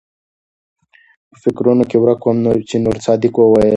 پۀ 1.31 1.35
فکرونو 1.43 1.83
کښې 1.89 1.97
ورک 2.01 2.21
ووم 2.25 2.37
چې 2.67 2.75
نورصادق 2.83 3.33
وويل 3.37 3.69